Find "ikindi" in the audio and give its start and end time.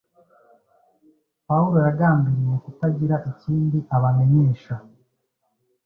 3.31-3.77